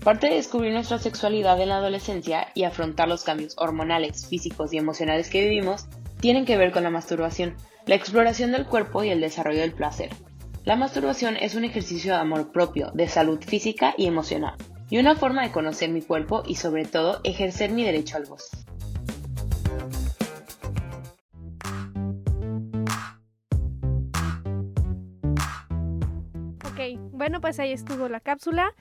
Parte 0.03 0.29
de 0.29 0.37
descubrir 0.37 0.73
nuestra 0.73 0.99
sexualidad 0.99 1.61
en 1.61 1.69
la 1.69 1.77
adolescencia 1.77 2.49
y 2.55 2.65
afrontar 2.65 3.09
los 3.09 3.23
cambios 3.23 3.55
hormonales, 3.59 4.27
físicos 4.27 4.73
y 4.73 4.79
emocionales 4.79 5.29
que 5.29 5.43
vivimos 5.43 5.87
tienen 6.21 6.47
que 6.47 6.57
ver 6.57 6.73
con 6.73 6.83
la 6.83 6.91
masturbación, 6.91 7.57
la 7.87 7.97
exploración 7.97 8.53
del 8.53 8.67
cuerpo 8.67 9.05
y 9.05 9.11
el 9.11 9.21
desarrollo 9.21 9.61
del 9.61 9.73
placer. 9.73 10.11
La 10.65 10.77
masturbación 10.77 11.37
es 11.37 11.55
un 11.55 11.65
ejercicio 11.65 12.13
de 12.13 12.19
amor 12.19 12.53
propio, 12.53 12.91
de 12.93 13.09
salud 13.09 13.41
física 13.43 13.95
y 13.97 14.07
emocional, 14.07 14.55
y 14.91 14.99
una 14.99 15.17
forma 15.17 15.43
de 15.43 15.53
conocer 15.53 15.91
mi 15.91 16.03
cuerpo 16.03 16.43
y 16.47 16.57
sobre 16.57 16.85
todo 16.85 17.21
ejercer 17.25 17.71
mi 17.71 17.85
derecho 17.85 18.17
al 18.17 18.27
goce. 18.27 18.57
Pues 27.41 27.59
ahí 27.59 27.73
estuvo 27.73 28.09
la 28.09 28.21
cápsula. 28.21 28.75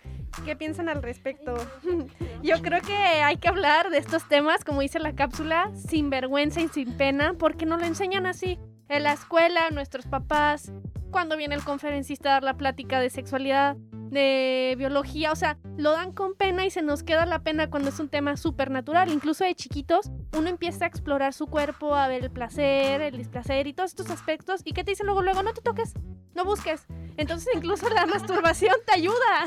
¿Qué 0.46 0.56
piensan 0.56 0.90
al 0.90 1.02
respecto? 1.02 1.56
Yo 2.44 2.62
creo 2.62 2.82
que 2.82 2.94
hay 2.96 3.38
que 3.38 3.48
hablar 3.48 3.90
de 3.90 3.98
estos 3.98 4.28
temas, 4.28 4.64
como 4.64 4.82
dice 4.82 5.00
la 5.00 5.14
cápsula, 5.14 5.72
sin 5.76 6.10
vergüenza 6.10 6.62
y 6.62 6.68
sin 6.68 6.94
pena, 6.94 7.34
porque 7.38 7.66
no 7.66 7.78
lo 7.78 7.86
enseñan 7.86 8.26
así. 8.26 8.60
En 8.88 9.04
la 9.04 9.14
escuela, 9.14 9.70
nuestros 9.72 10.08
papás, 10.08 10.72
cuando 11.12 11.38
viene 11.38 11.56
el 11.56 11.64
conferencista 11.64 12.30
a 12.30 12.34
dar 12.34 12.44
la 12.44 12.58
plática 12.58 13.00
de 13.00 13.10
sexualidad, 13.10 13.78
de 14.10 14.76
biología, 14.78 15.32
o 15.32 15.36
sea, 15.36 15.58
lo 15.78 15.92
dan 15.92 16.12
con 16.12 16.34
pena 16.34 16.66
y 16.66 16.72
se 16.72 16.82
nos 16.82 17.04
queda 17.04 17.26
la 17.26 17.40
pena 17.40 17.70
cuando 17.70 17.90
es 17.90 18.00
un 18.00 18.10
tema 18.10 18.38
súper 18.38 18.72
natural. 18.72 19.12
Incluso 19.12 19.44
de 19.44 19.54
chiquitos, 19.56 20.12
uno 20.36 20.50
empieza 20.50 20.86
a 20.86 20.88
explorar 20.88 21.34
su 21.34 21.48
cuerpo, 21.48 21.96
a 21.96 22.08
ver 22.08 22.24
el 22.24 22.32
placer, 22.32 23.02
el 23.02 23.18
displacer 23.18 23.68
y 23.68 23.74
todos 23.74 23.92
estos 23.92 24.10
aspectos. 24.10 24.62
¿Y 24.66 24.74
qué 24.74 24.84
te 24.84 24.92
dicen 24.92 25.06
luego? 25.06 25.22
Luego, 25.22 25.44
no 25.44 25.54
te 25.54 25.62
toques, 25.62 25.94
no 26.34 26.46
busques. 26.46 26.88
Entonces 27.20 27.50
incluso 27.54 27.90
la 27.90 28.06
masturbación 28.06 28.76
te 28.86 28.94
ayuda. 28.94 29.46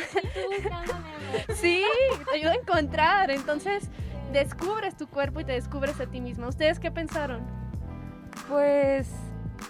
sí, 1.55 1.83
te 2.31 2.37
ayuda 2.37 2.52
a 2.52 2.57
encontrar. 2.57 3.31
Entonces 3.31 3.88
descubres 4.31 4.95
tu 4.95 5.09
cuerpo 5.09 5.41
y 5.41 5.45
te 5.45 5.52
descubres 5.52 5.99
a 5.99 6.07
ti 6.07 6.21
misma. 6.21 6.49
¿Ustedes 6.49 6.79
qué 6.79 6.91
pensaron? 6.91 7.41
Pues 8.49 9.11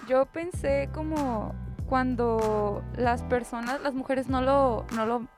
Yo 0.09 0.27
pensé 0.27 0.89
como 0.93 1.55
cuando 1.87 2.83
las 2.97 3.23
personas, 3.23 3.81
las 3.83 3.95
mujeres 3.95 4.29
no 4.29 4.43
lo, 4.43 4.85
no 4.97 5.07
lo 5.07 5.29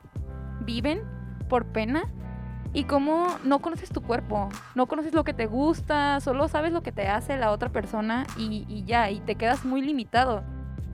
viven 0.61 1.02
por 1.50 1.66
pena 1.66 2.04
y 2.73 2.85
como 2.85 3.26
no 3.44 3.59
conoces 3.61 3.90
tu 3.90 4.00
cuerpo, 4.00 4.49
no 4.75 4.87
conoces 4.87 5.12
lo 5.12 5.23
que 5.23 5.35
te 5.35 5.47
gusta, 5.47 6.18
solo 6.21 6.49
sabes 6.49 6.73
lo 6.73 6.83
que 6.83 6.92
te 6.92 7.09
hace 7.09 7.37
la 7.37 7.50
otra 7.50 7.68
persona 7.68 8.26
y, 8.38 8.64
y 8.68 8.85
ya, 8.85 9.11
y 9.11 9.21
te 9.21 9.35
quedas 9.35 9.66
muy 9.66 9.83
limitado. 9.83 10.42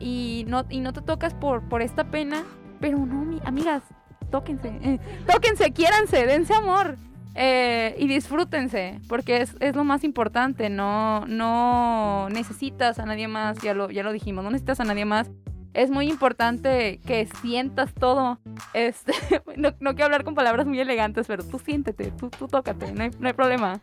Y 0.00 0.44
no, 0.48 0.64
y 0.68 0.80
no 0.80 0.92
te 0.92 1.02
tocas 1.02 1.34
por, 1.34 1.68
por 1.68 1.82
esta 1.82 2.04
pena, 2.10 2.42
pero 2.80 2.98
no, 2.98 3.24
mi, 3.24 3.38
amigas, 3.44 3.82
tóquense, 4.30 4.68
eh, 4.82 4.98
tóquense, 5.30 5.72
quiéranse, 5.72 6.26
dense 6.26 6.54
amor. 6.54 6.96
eh, 7.36 7.94
y 7.98 8.08
disfrútense, 8.08 9.00
porque 9.08 9.40
es, 9.42 9.54
es 9.60 9.76
lo 9.76 9.84
más 9.84 10.02
importante, 10.02 10.68
no, 10.68 11.24
no 11.26 12.28
necesitas 12.30 12.98
a 12.98 13.06
nadie 13.06 13.28
más, 13.28 13.58
ya 13.58 13.72
lo, 13.72 13.88
ya 13.90 14.02
lo 14.02 14.12
dijimos, 14.12 14.42
no 14.42 14.50
necesitas 14.50 14.80
a 14.80 14.84
nadie 14.84 15.04
más. 15.04 15.30
Es 15.72 15.90
muy 15.90 16.08
importante 16.08 16.98
que 17.06 17.28
sientas 17.40 17.94
todo. 17.94 18.40
Este, 18.74 19.12
no, 19.56 19.72
no 19.78 19.90
quiero 19.92 20.06
hablar 20.06 20.24
con 20.24 20.34
palabras 20.34 20.66
muy 20.66 20.80
elegantes, 20.80 21.28
pero 21.28 21.44
tú 21.44 21.60
siéntete, 21.60 22.10
tú, 22.10 22.30
tú 22.30 22.48
tócate, 22.48 22.90
no 22.92 23.04
hay, 23.04 23.10
no 23.20 23.28
hay 23.28 23.34
problema. 23.34 23.80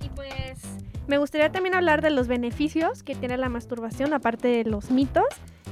Y 0.00 0.08
pues 0.10 0.77
me 1.08 1.18
gustaría 1.18 1.50
también 1.50 1.74
hablar 1.74 2.02
de 2.02 2.10
los 2.10 2.28
beneficios 2.28 3.02
que 3.02 3.14
tiene 3.14 3.38
la 3.38 3.48
masturbación, 3.48 4.12
aparte 4.12 4.48
de 4.48 4.64
los 4.64 4.90
mitos. 4.90 5.24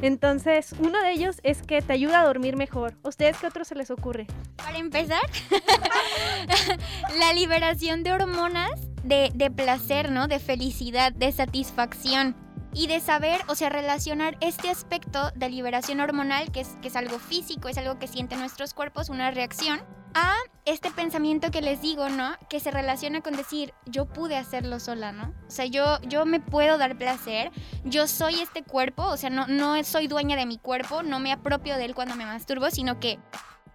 Entonces, 0.02 0.74
uno 0.78 1.00
de 1.02 1.12
ellos 1.12 1.40
es 1.42 1.62
que 1.62 1.80
te 1.82 1.92
ayuda 1.92 2.20
a 2.20 2.24
dormir 2.24 2.56
mejor. 2.56 2.94
¿A 3.04 3.08
ustedes 3.08 3.36
qué 3.38 3.46
otro 3.46 3.64
se 3.64 3.74
les 3.74 3.90
ocurre? 3.90 4.26
Para 4.56 4.78
empezar, 4.78 5.20
la 7.18 7.32
liberación 7.34 8.02
de 8.02 8.12
hormonas 8.12 8.72
de, 9.04 9.30
de 9.34 9.50
placer, 9.50 10.10
¿no? 10.10 10.26
De 10.26 10.38
felicidad, 10.38 11.12
de 11.12 11.30
satisfacción. 11.32 12.34
Y 12.72 12.88
de 12.88 13.00
saber, 13.00 13.40
o 13.48 13.54
sea, 13.54 13.70
relacionar 13.70 14.36
este 14.40 14.68
aspecto 14.68 15.30
de 15.34 15.48
liberación 15.48 16.00
hormonal, 16.00 16.50
que 16.52 16.60
es, 16.60 16.76
que 16.82 16.88
es 16.88 16.96
algo 16.96 17.18
físico, 17.18 17.68
es 17.68 17.78
algo 17.78 17.98
que 17.98 18.06
sienten 18.06 18.38
nuestros 18.38 18.74
cuerpos, 18.74 19.08
una 19.08 19.30
reacción, 19.30 19.80
a 20.16 20.34
este 20.64 20.90
pensamiento 20.90 21.50
que 21.50 21.60
les 21.60 21.82
digo, 21.82 22.08
¿no? 22.08 22.32
Que 22.48 22.58
se 22.58 22.70
relaciona 22.70 23.20
con 23.20 23.36
decir, 23.36 23.74
yo 23.84 24.06
pude 24.06 24.38
hacerlo 24.38 24.80
sola, 24.80 25.12
¿no? 25.12 25.34
O 25.46 25.50
sea, 25.50 25.66
yo, 25.66 26.00
yo 26.08 26.24
me 26.24 26.40
puedo 26.40 26.78
dar 26.78 26.96
placer, 26.96 27.50
yo 27.84 28.06
soy 28.06 28.40
este 28.40 28.62
cuerpo, 28.62 29.02
o 29.02 29.18
sea, 29.18 29.28
no, 29.28 29.46
no 29.46 29.84
soy 29.84 30.06
dueña 30.08 30.34
de 30.34 30.46
mi 30.46 30.56
cuerpo, 30.56 31.02
no 31.02 31.20
me 31.20 31.32
apropio 31.32 31.76
de 31.76 31.84
él 31.84 31.94
cuando 31.94 32.16
me 32.16 32.24
masturbo, 32.24 32.70
sino 32.70 32.98
que 32.98 33.18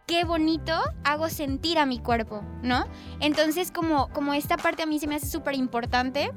qué 0.07 0.23
bonito 0.23 0.73
hago 1.03 1.29
sentir 1.29 1.77
a 1.77 1.85
mi 1.85 1.99
cuerpo, 1.99 2.43
¿no? 2.63 2.87
Entonces, 3.19 3.71
como, 3.71 4.09
como 4.09 4.33
esta 4.33 4.57
parte 4.57 4.81
a 4.81 4.87
mí 4.87 4.97
se 4.99 5.05
me 5.05 5.15
hace 5.15 5.27
súper 5.27 5.53
importante 5.53 6.31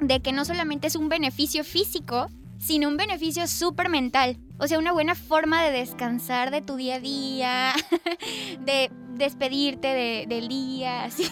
de 0.00 0.22
que 0.22 0.32
no 0.32 0.46
solamente 0.46 0.86
es 0.86 0.96
un 0.96 1.10
beneficio 1.10 1.64
físico, 1.64 2.28
sino 2.58 2.88
un 2.88 2.96
beneficio 2.96 3.46
súper 3.46 3.90
mental. 3.90 4.38
O 4.58 4.66
sea, 4.68 4.78
una 4.78 4.92
buena 4.92 5.14
forma 5.14 5.62
de 5.64 5.72
descansar 5.72 6.50
de 6.50 6.60
tu 6.62 6.76
día 6.76 6.96
a 6.96 7.00
día, 7.00 7.72
de 8.60 8.90
despedirte 9.14 9.88
de- 9.88 10.26
del 10.28 10.48
día. 10.48 11.04
así. 11.04 11.28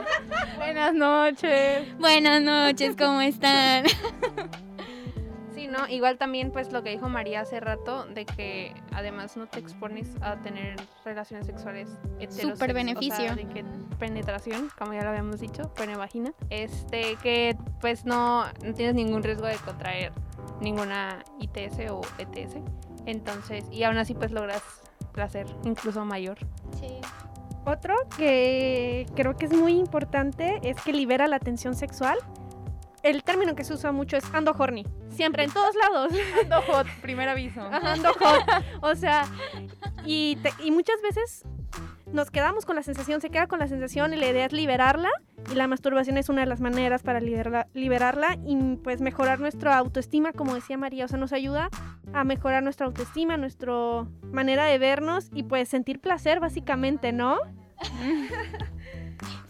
Buenas 0.56 0.94
noches. 0.94 1.98
Buenas 1.98 2.40
noches, 2.42 2.94
¿cómo 2.96 3.20
están? 3.20 3.84
Sí, 5.70 5.76
¿no? 5.76 5.88
Igual 5.88 6.18
también 6.18 6.50
pues 6.50 6.72
lo 6.72 6.82
que 6.82 6.90
dijo 6.90 7.08
María 7.08 7.40
hace 7.40 7.60
rato 7.60 8.06
de 8.06 8.24
que 8.26 8.74
además 8.92 9.36
no 9.36 9.46
te 9.46 9.58
expones 9.58 10.08
a 10.20 10.36
tener 10.36 10.76
relaciones 11.04 11.46
sexuales. 11.46 11.88
Súper 12.28 12.74
beneficio. 12.74 13.14
O 13.14 13.18
sea, 13.18 13.34
de 13.34 13.46
que 13.46 13.64
penetración, 13.98 14.70
como 14.78 14.92
ya 14.92 15.02
lo 15.02 15.10
habíamos 15.10 15.40
dicho, 15.40 15.72
pene 15.74 15.96
vagina. 15.96 16.32
Este, 16.50 17.16
que 17.22 17.56
pues 17.80 18.04
no, 18.04 18.44
no 18.64 18.74
tienes 18.74 18.94
ningún 18.94 19.22
riesgo 19.22 19.46
de 19.46 19.56
contraer 19.56 20.12
ninguna 20.60 21.24
ITS 21.40 21.90
o 21.90 22.00
ETS. 22.18 22.56
Entonces, 23.06 23.64
y 23.70 23.82
aún 23.84 23.96
así 23.96 24.14
pues 24.14 24.30
logras 24.30 24.62
placer 25.12 25.46
incluso 25.64 26.04
mayor. 26.04 26.38
Otro 27.64 27.94
que 28.16 29.06
creo 29.14 29.36
que 29.36 29.46
es 29.46 29.52
muy 29.52 29.78
importante 29.78 30.60
es 30.62 30.80
que 30.80 30.92
libera 30.92 31.26
la 31.26 31.38
tensión 31.38 31.74
sexual. 31.74 32.18
El 33.02 33.22
término 33.24 33.54
que 33.54 33.64
se 33.64 33.72
usa 33.74 33.92
mucho 33.92 34.16
es 34.16 34.24
ando 34.34 34.54
horny. 34.58 34.86
Siempre, 35.08 35.44
en 35.44 35.50
todos 35.52 35.74
lados. 35.76 36.12
Ando 36.42 36.62
hot, 36.62 36.86
primer 37.00 37.28
aviso. 37.28 37.62
Ajá, 37.62 37.92
ando 37.92 38.12
hot. 38.14 38.42
O 38.82 38.94
sea, 38.94 39.24
y, 40.04 40.36
te- 40.36 40.52
y 40.62 40.70
muchas 40.70 41.00
veces 41.02 41.44
nos 42.12 42.30
quedamos 42.30 42.66
con 42.66 42.74
la 42.76 42.82
sensación, 42.82 43.20
se 43.20 43.30
queda 43.30 43.46
con 43.46 43.58
la 43.60 43.68
sensación 43.68 44.12
y 44.12 44.16
la 44.16 44.28
idea 44.28 44.46
es 44.46 44.52
liberarla. 44.52 45.10
Y 45.50 45.54
la 45.54 45.66
masturbación 45.66 46.18
es 46.18 46.28
una 46.28 46.42
de 46.42 46.46
las 46.46 46.60
maneras 46.60 47.02
para 47.02 47.20
liberarla, 47.20 47.66
liberarla 47.72 48.36
y 48.44 48.76
pues 48.76 49.00
mejorar 49.00 49.40
nuestra 49.40 49.78
autoestima, 49.78 50.32
como 50.32 50.54
decía 50.54 50.76
María. 50.76 51.06
O 51.06 51.08
sea, 51.08 51.18
nos 51.18 51.32
ayuda 51.32 51.70
a 52.12 52.24
mejorar 52.24 52.62
nuestra 52.62 52.84
autoestima, 52.86 53.38
nuestra 53.38 53.72
manera 54.30 54.66
de 54.66 54.78
vernos 54.78 55.30
y 55.32 55.44
pues 55.44 55.68
sentir 55.70 56.00
placer 56.00 56.40
básicamente, 56.40 57.12
¿no? 57.12 57.38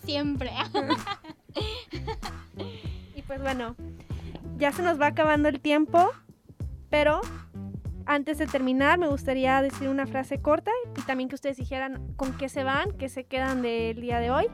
Siempre. 0.04 0.50
Pues 3.30 3.42
bueno, 3.42 3.76
ya 4.56 4.72
se 4.72 4.82
nos 4.82 5.00
va 5.00 5.06
acabando 5.06 5.48
el 5.48 5.60
tiempo, 5.60 6.10
pero 6.88 7.20
antes 8.04 8.38
de 8.38 8.48
terminar 8.48 8.98
me 8.98 9.06
gustaría 9.06 9.62
decir 9.62 9.88
una 9.88 10.08
frase 10.08 10.42
corta 10.42 10.72
y 10.98 11.02
también 11.02 11.28
que 11.28 11.36
ustedes 11.36 11.56
dijeran 11.56 12.12
con 12.16 12.36
qué 12.36 12.48
se 12.48 12.64
van, 12.64 12.90
qué 12.98 13.08
se 13.08 13.22
quedan 13.22 13.62
del 13.62 14.00
día 14.00 14.18
de 14.18 14.32
hoy. 14.32 14.46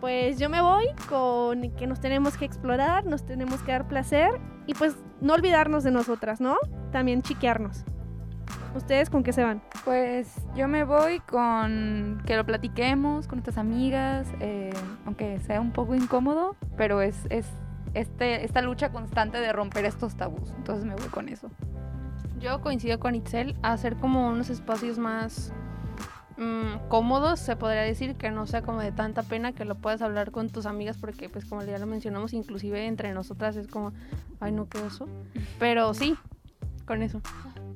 Pues 0.00 0.38
yo 0.38 0.48
me 0.48 0.62
voy 0.62 0.86
con 1.10 1.72
que 1.72 1.86
nos 1.86 2.00
tenemos 2.00 2.38
que 2.38 2.46
explorar, 2.46 3.04
nos 3.04 3.26
tenemos 3.26 3.60
que 3.64 3.72
dar 3.72 3.86
placer 3.86 4.30
y 4.66 4.72
pues 4.72 4.96
no 5.20 5.34
olvidarnos 5.34 5.84
de 5.84 5.90
nosotras, 5.90 6.40
¿no? 6.40 6.56
También 6.90 7.20
chiquearnos. 7.20 7.84
¿Ustedes 8.74 9.10
con 9.10 9.24
qué 9.24 9.34
se 9.34 9.44
van? 9.44 9.62
Pues 9.84 10.34
yo 10.56 10.68
me 10.68 10.84
voy 10.84 11.20
con 11.20 12.22
que 12.24 12.38
lo 12.38 12.46
platiquemos 12.46 13.26
con 13.26 13.40
nuestras 13.40 13.58
amigas, 13.58 14.26
eh, 14.40 14.72
aunque 15.04 15.38
sea 15.40 15.60
un 15.60 15.72
poco 15.72 15.94
incómodo, 15.94 16.56
pero 16.78 17.02
es 17.02 17.26
este, 17.94 18.44
esta 18.44 18.62
lucha 18.62 18.90
constante 18.90 19.38
de 19.38 19.52
romper 19.52 19.84
estos 19.84 20.16
tabús. 20.16 20.52
Entonces 20.56 20.84
me 20.84 20.94
voy 20.94 21.08
con 21.08 21.28
eso. 21.28 21.50
Yo 22.40 22.60
coincido 22.60 22.98
con 22.98 23.14
Itzel 23.14 23.56
hacer 23.62 23.96
como 23.96 24.28
unos 24.28 24.50
espacios 24.50 24.98
más 24.98 25.52
mm, 26.36 26.88
cómodos, 26.88 27.38
se 27.38 27.54
podría 27.54 27.82
decir, 27.82 28.16
que 28.16 28.30
no 28.30 28.46
sea 28.46 28.62
como 28.62 28.80
de 28.80 28.90
tanta 28.90 29.22
pena 29.22 29.52
que 29.52 29.64
lo 29.64 29.76
puedas 29.76 30.02
hablar 30.02 30.32
con 30.32 30.50
tus 30.50 30.66
amigas, 30.66 30.96
porque 30.98 31.28
pues 31.28 31.44
como 31.44 31.62
ya 31.62 31.78
lo 31.78 31.86
mencionamos, 31.86 32.32
inclusive 32.32 32.86
entre 32.86 33.12
nosotras 33.12 33.56
es 33.56 33.68
como, 33.68 33.92
ay 34.40 34.52
no, 34.52 34.68
qué 34.68 34.78
oso. 34.78 35.06
Pero 35.60 35.94
sí, 35.94 36.16
con 36.84 37.02
eso. 37.02 37.20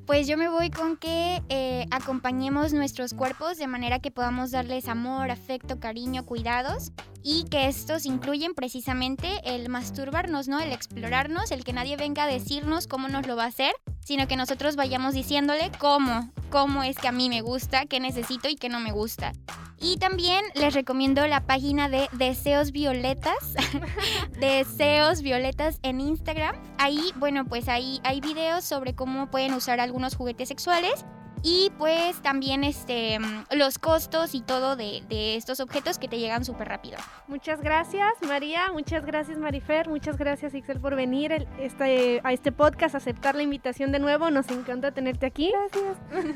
Pues 0.05 0.27
yo 0.27 0.37
me 0.37 0.49
voy 0.49 0.69
con 0.69 0.97
que 0.97 1.41
eh, 1.49 1.85
acompañemos 1.91 2.73
nuestros 2.73 3.13
cuerpos 3.13 3.57
de 3.57 3.67
manera 3.67 3.99
que 3.99 4.11
podamos 4.11 4.51
darles 4.51 4.87
amor, 4.87 5.31
afecto, 5.31 5.79
cariño, 5.79 6.25
cuidados 6.25 6.91
y 7.29 7.43
que 7.43 7.67
estos 7.67 8.05
incluyen 8.05 8.53
precisamente 8.53 9.41
el 9.43 9.67
masturbarnos, 9.67 10.47
¿no? 10.47 10.61
El 10.61 10.71
explorarnos, 10.71 11.51
el 11.51 11.65
que 11.65 11.73
nadie 11.73 11.97
venga 11.97 12.23
a 12.23 12.27
decirnos 12.27 12.87
cómo 12.87 13.09
nos 13.09 13.27
lo 13.27 13.35
va 13.35 13.43
a 13.43 13.47
hacer, 13.47 13.73
sino 13.99 14.29
que 14.29 14.37
nosotros 14.37 14.77
vayamos 14.77 15.13
diciéndole 15.13 15.69
cómo, 15.77 16.31
cómo 16.49 16.83
es 16.83 16.95
que 16.95 17.09
a 17.09 17.11
mí 17.11 17.27
me 17.27 17.41
gusta, 17.41 17.85
qué 17.85 17.99
necesito 17.99 18.47
y 18.47 18.55
qué 18.55 18.69
no 18.69 18.79
me 18.79 18.93
gusta. 18.93 19.33
Y 19.77 19.97
también 19.97 20.41
les 20.55 20.73
recomiendo 20.73 21.27
la 21.27 21.45
página 21.45 21.89
de 21.89 22.07
Deseos 22.13 22.71
Violetas, 22.71 23.55
Deseos 24.39 25.21
Violetas 25.21 25.79
en 25.83 25.99
Instagram. 25.99 26.55
Ahí, 26.77 27.11
bueno, 27.17 27.43
pues 27.43 27.67
ahí 27.67 27.99
hay 28.05 28.21
videos 28.21 28.63
sobre 28.63 28.95
cómo 28.95 29.29
pueden 29.29 29.53
usar 29.53 29.81
algunos 29.81 30.15
juguetes 30.15 30.47
sexuales 30.47 31.05
y 31.49 31.71
pues 31.77 32.21
también 32.21 32.65
este 32.65 33.19
mm, 33.19 33.45
los 33.55 33.79
costos 33.79 34.35
y 34.35 34.41
todo 34.41 34.75
de, 34.75 35.01
de 35.07 35.37
estos 35.37 35.61
objetos 35.61 35.97
que 35.97 36.09
te 36.09 36.19
llegan 36.19 36.43
súper 36.43 36.67
rápido. 36.67 36.97
Muchas 37.29 37.61
gracias 37.61 38.11
María, 38.27 38.63
muchas 38.73 39.05
gracias 39.05 39.37
Marifer, 39.37 39.87
muchas 39.87 40.17
gracias 40.17 40.53
Ixel 40.53 40.81
por 40.81 40.95
venir 40.97 41.31
el- 41.31 41.47
este, 41.57 42.19
a 42.25 42.33
este 42.33 42.51
podcast, 42.51 42.95
aceptar 42.95 43.35
la 43.35 43.43
invitación 43.43 43.93
de 43.93 43.99
nuevo, 43.99 44.29
nos 44.29 44.49
encanta 44.49 44.91
tenerte 44.91 45.25
aquí. 45.25 45.49
Gracias. 45.53 45.97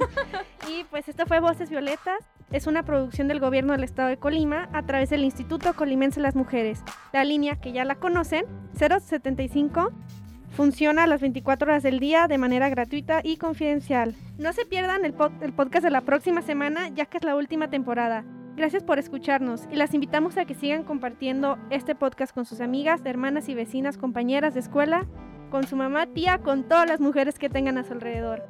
y 0.70 0.86
pues 0.86 1.10
esto 1.10 1.25
fue 1.25 1.41
Voces 1.41 1.70
Violetas, 1.70 2.20
es 2.50 2.65
una 2.68 2.84
producción 2.84 3.27
del 3.27 3.41
gobierno 3.41 3.74
del 3.74 3.84
estado 3.84 4.08
de 4.08 4.15
Colima 4.18 4.70
a 4.72 4.84
través 4.86 5.10
del 5.10 5.25
Instituto 5.25 5.74
Colimense 5.74 6.22
de 6.22 6.24
las 6.24 6.36
Mujeres. 6.36 6.84
La 7.12 7.25
línea 7.25 7.58
que 7.60 7.74
ya 7.74 7.84
la 7.84 7.96
conocen, 7.96 8.46
075 8.77 9.91
Funciona 10.51 11.03
a 11.03 11.08
las 11.08 11.22
24 11.22 11.72
horas 11.72 11.81
del 11.81 12.00
día 12.00 12.27
de 12.27 12.38
manera 12.38 12.67
gratuita 12.67 13.22
y 13.24 13.38
confidencial. 13.38 14.15
No 14.38 14.51
se 14.51 14.65
pierdan 14.65 15.05
el, 15.05 15.15
el 15.41 15.53
podcast 15.53 15.84
de 15.84 15.91
la 15.91 16.01
próxima 16.01 16.41
semana, 16.41 16.89
ya 16.89 17.05
que 17.05 17.20
es 17.20 17.24
la 17.24 17.38
última 17.38 17.70
temporada. 17.70 18.25
Gracias 18.58 18.84
por 18.84 19.00
escucharnos 19.00 19.62
y 19.72 19.77
las 19.77 19.93
invitamos 19.93 20.38
a 20.38 20.43
que 20.43 20.53
sigan 20.53 20.84
compartiendo 20.84 21.58
este 21.70 21.96
podcast 21.96 22.34
con 22.34 22.46
sus 22.46 22.60
amigas, 22.60 23.00
hermanas 23.05 23.48
y 23.48 23.55
vecinas, 23.55 23.98
compañeras 23.98 24.53
de 24.53 24.60
escuela, 24.60 25.08
con 25.50 25.65
su 25.67 25.77
mamá, 25.77 26.08
tía, 26.08 26.39
con 26.39 26.67
todas 26.67 26.88
las 26.88 27.00
mujeres 27.00 27.39
que 27.39 27.50
tengan 27.50 27.77
a 27.77 27.86
su 27.86 27.93
alrededor. 27.93 28.43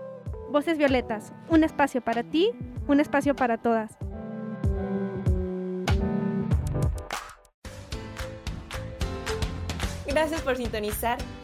Voces 0.51 0.79
Violetas, 0.79 1.33
un 1.49 1.63
espacio 1.63 2.01
para 2.01 2.23
ti, 2.23 2.49
un 2.87 2.99
espacio 2.99 3.35
para 3.35 3.59
todas. 3.59 3.95
Gracias 10.07 10.41
por 10.41 10.57
sintonizar 10.57 11.19